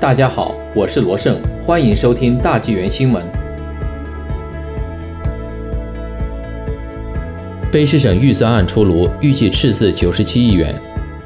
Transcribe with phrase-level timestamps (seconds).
[0.00, 3.20] 大家好，我是罗胜，欢迎收听大纪元新闻。
[7.72, 10.72] 卑诗省预算案出炉，预计赤字九十七亿元。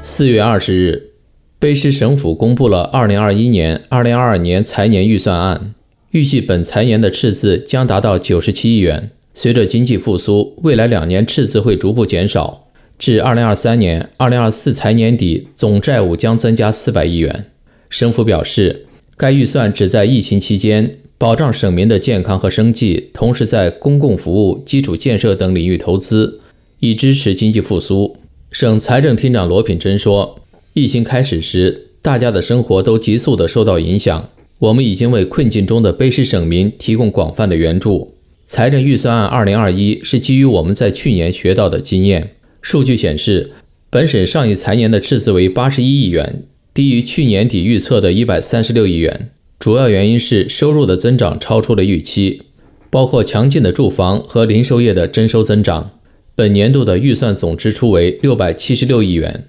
[0.01, 1.11] 四月二十日，
[1.59, 5.75] 卑诗省府公布了二零二一年、二零二二年财年预算案，
[6.09, 9.11] 预计本财年的赤字将达到九十七亿元。
[9.35, 12.63] 随着经济复苏，未来两年赤字会逐步减少，
[12.97, 17.45] 至二零二三年、二零二四财年底，总债务将增加四百亿元。
[17.93, 26.39] 省府表示，该预算旨在疫情期间保障省民的健康和生计，同时在公共服务、基础建设等领域投资，
[26.79, 28.17] 以支持经济复苏。
[28.49, 30.39] 省财政厅长罗品珍说
[30.73, 38.15] ：“疫情开始时，大家的生活都急速地受到影响，我们已经为困境中的卑诗省民提供广泛的援助。
[38.43, 42.31] 财政预算案2021是基于我们在去年学到的经验。
[42.59, 43.51] 数据显示，
[43.91, 52.41] 本省上一财年的赤字为81亿元。”低于去年底预测的一百三十六亿元，主要原因是收入的增长超出了预期，
[52.89, 55.91] 包括强劲的住房和零售业的征收增长。
[56.33, 59.45] 本年度的预算总支出为六百七十六亿元，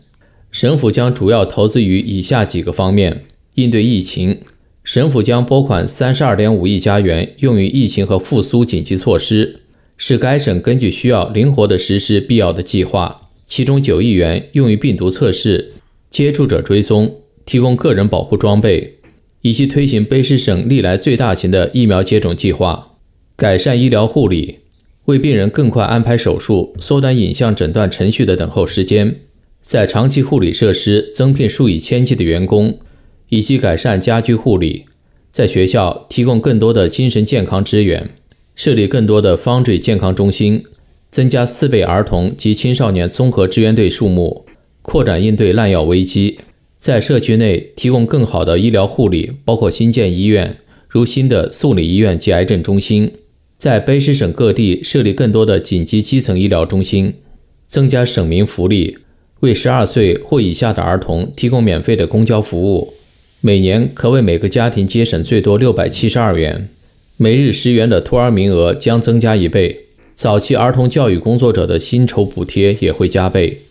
[0.50, 4.40] 省府将主要投资于以下几个方面：应对疫情，
[4.82, 9.60] 省府将拨款三十二点五亿加元用于疫情和复苏紧急措施，
[9.96, 15.72] 使该省根据需要灵活地实施必要的计划，其中九亿元用于病毒测试。
[16.14, 18.98] 接触者追踪，提供个人保护装备，
[19.40, 22.92] 以及推行卑诗省历来最大型的疫苗接种计划，
[23.34, 24.60] 改善医疗护理，
[25.06, 29.22] 为病人更快安排手术，缩短影像诊断程序的等候时间，
[29.60, 32.78] 在长期护理设施增聘数以千计的员工，
[33.30, 34.84] 以及改善家居护理，
[35.32, 38.08] 在学校提供更多的精神健康支援，
[38.54, 40.62] 设立更多的方嘴健康中心，
[41.10, 44.46] 增加四倍儿童及青少年综合支援队数目。
[44.84, 46.38] 扩展应对滥药危机，
[46.76, 53.08] 在社区内提供更好的医疗护理，包括新建医院，如新的素里医院及癌症中心；
[53.56, 57.14] 在卑诗省各地设立更多的紧急基层医疗中心，
[57.66, 58.98] 增加省民福利，
[59.40, 62.92] 为十二岁或以下的儿童提供免费的公交服务，
[63.40, 66.68] 每年可为每个家庭节省最多六百七十二元，
[67.16, 73.62] 每日十元的托儿名额将增加一倍，早期儿童教育工作者的薪酬补贴也会加倍。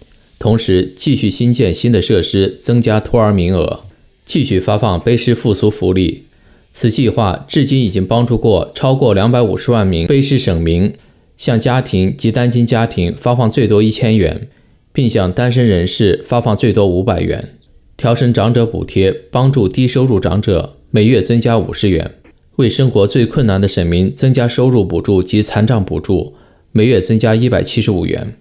[0.44, 3.86] 同时，继续新建新的设施，增加托儿名额，
[4.26, 6.24] 继续发放卑诗复苏福利。
[6.70, 10.94] 此计划至今已经帮助过超过两百五十万名卑诗省民，
[11.38, 14.50] 向家庭及单亲家庭发放最多一千元，
[14.92, 17.54] 并向单身人士发放最多五百元。
[17.96, 22.16] 调升长者补贴，帮助低收入长者每月增加五十元，
[22.58, 26.34] 为生活最困难的省民增加收入补助及残障补助，
[26.74, 28.36] 每月增加一百七十五元。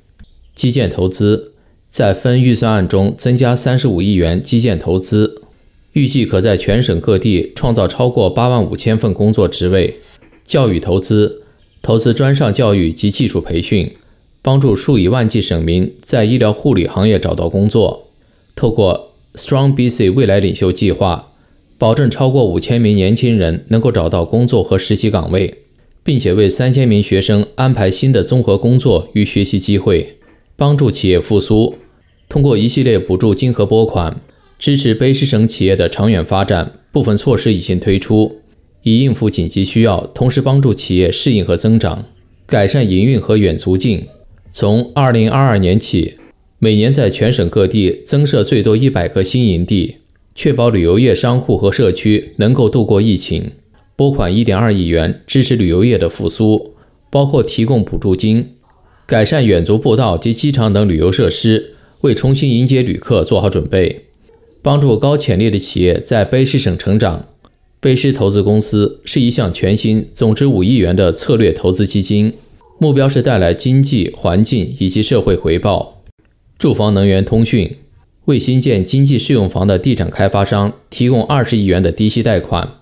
[0.56, 1.51] 基建投资。
[1.92, 5.42] 在分预算案中增加三十五亿元基建投资，
[5.92, 9.98] 预计可在全省各地创造超过八万五千份工作职位。
[10.42, 11.42] 教育投资，
[11.82, 13.92] 投资专上教育及技术培训，
[14.40, 18.08] 帮助数以万计省民在医疗护理行业找到工作。
[18.54, 21.32] 透过 Strong BC 未来领袖计划，
[21.76, 25.58] 保证超过五千名年轻人能够找到工作和实习岗位，
[26.02, 30.16] 并且为三千名学生安排新的综合工作与学习机会，
[30.62, 31.74] 帮助企业复苏。
[32.28, 34.22] 通过一系列补助金和拨款，
[34.60, 36.74] 支持卑诗省企业的长远发展。
[36.92, 38.36] 部分措施已经推出，
[38.82, 42.04] 以应付紧急需要，同时帮助企业适应和增长，
[42.46, 44.06] 改善营运和远足境。
[44.52, 46.14] 从2022年起，
[46.60, 49.96] 每年在全省各地增设最多100个新营地，
[50.36, 53.50] 确保旅游业商户和社区能够度过疫情。
[53.96, 56.74] 拨款1.2亿元支持旅游业的复苏，
[57.10, 58.50] 包括提供补助金，
[59.06, 61.74] 改善远足步道及机场等旅游设施。
[62.02, 64.06] 为重新迎接旅客做好准备，
[64.60, 67.28] 帮助高潜力的企业在卑诗省成长。
[67.80, 72.34] 卑诗投资公司是一项全新、总值五亿元的策略投资基金，
[72.78, 76.02] 目标是带来经济、环境以及社会回报。
[76.58, 77.76] 住房、能源、通讯
[78.24, 82.80] 为新建经济适用房的地产开发商提供二十亿元的低息贷款，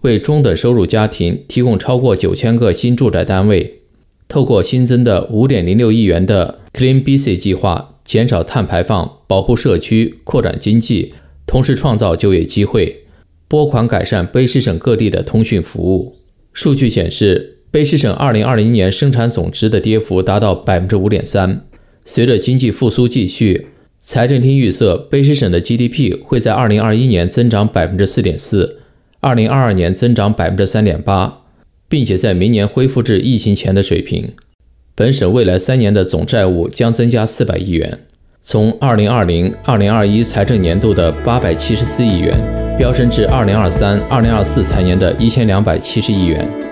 [0.00, 3.82] 为中等收入家庭提供超过九千个新住宅单位。
[4.28, 7.90] 透过新增的五点零六亿元的 Clean BC 计划。
[8.04, 11.14] 减少碳排放，保护社区，扩展经济，
[11.46, 13.06] 同时创造就业机会。
[13.48, 16.18] 拨款改善卑诗省各地的通讯服务。
[16.52, 21.64] 数据显示，卑诗省2020年生产总值的跌幅达到百分之五点三。
[22.04, 23.68] 随着经济复苏继续，
[23.98, 28.80] 财政厅预测卑诗省的 GDP 会在2021年增长百分之四点四
[29.22, 31.43] ，2022年增长百分之三点八，
[31.94, 34.32] 并且在明年恢复至疫情前的水平。
[34.96, 38.00] 本省未来三年的总债务将增加四百亿元，
[38.42, 42.36] 从二零二零二零二一财政年度的八百七十四亿元
[42.76, 46.63] 飙升至二零二三二零二四财年的一千两百七十亿元。